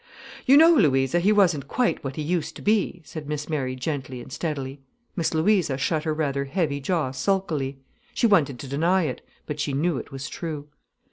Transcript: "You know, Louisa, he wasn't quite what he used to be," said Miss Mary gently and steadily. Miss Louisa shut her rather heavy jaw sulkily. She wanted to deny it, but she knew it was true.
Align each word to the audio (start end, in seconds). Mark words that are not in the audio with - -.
"You 0.47 0.57
know, 0.57 0.73
Louisa, 0.73 1.19
he 1.19 1.31
wasn't 1.31 1.67
quite 1.67 2.03
what 2.03 2.15
he 2.15 2.23
used 2.23 2.55
to 2.55 2.63
be," 2.63 3.03
said 3.05 3.29
Miss 3.29 3.47
Mary 3.47 3.75
gently 3.75 4.19
and 4.19 4.33
steadily. 4.33 4.79
Miss 5.15 5.31
Louisa 5.35 5.77
shut 5.77 6.05
her 6.05 6.13
rather 6.15 6.45
heavy 6.45 6.79
jaw 6.79 7.11
sulkily. 7.11 7.77
She 8.15 8.25
wanted 8.25 8.57
to 8.57 8.67
deny 8.67 9.03
it, 9.03 9.21
but 9.45 9.59
she 9.59 9.73
knew 9.73 9.99
it 9.99 10.11
was 10.11 10.27
true. 10.27 10.69